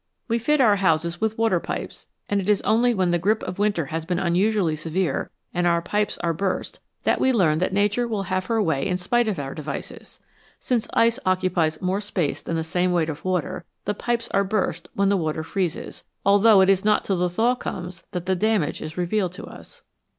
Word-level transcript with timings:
We 0.27 0.39
fit 0.39 0.59
our 0.59 0.77
houses 0.77 1.21
with 1.21 1.37
water 1.37 1.59
pipes, 1.59 2.07
and 2.27 2.41
it 2.41 2.49
is 2.49 2.59
only 2.63 2.91
when 2.95 3.11
the 3.11 3.19
grip 3.19 3.43
of 3.43 3.59
winter 3.59 3.85
has 3.93 4.03
been 4.03 4.17
unusually 4.17 4.75
severe 4.75 5.29
and 5.53 5.67
our 5.67 5.79
pipes 5.79 6.17
are 6.23 6.33
burst, 6.33 6.79
that 7.03 7.21
we 7.21 7.31
learn 7.31 7.59
that 7.59 7.71
Nature 7.71 8.07
will 8.07 8.23
have 8.23 8.47
her 8.47 8.59
way 8.63 8.87
in 8.87 8.97
spite 8.97 9.27
of 9.27 9.37
our 9.37 9.53
devices. 9.53 10.19
Since 10.59 10.87
ice 10.93 11.19
occupies 11.23 11.83
more 11.83 12.01
space 12.01 12.41
than 12.41 12.55
the 12.55 12.63
same 12.63 12.91
weight 12.93 13.09
of 13.09 13.23
water, 13.23 13.63
the 13.85 13.93
pipes 13.93 14.27
are 14.31 14.43
burst 14.43 14.89
when 14.95 15.09
the 15.09 15.17
water 15.17 15.43
freezes, 15.43 16.03
although 16.25 16.61
it 16.61 16.69
is 16.71 16.83
not 16.83 17.05
till 17.05 17.17
the 17.17 17.29
thaw 17.29 17.53
comes 17.53 18.01
that 18.09 18.25
the 18.25 18.35
damage 18.35 18.81
is 18.81 18.97
revealed 18.97 19.33
to 19.33 19.45
us. 19.45 19.83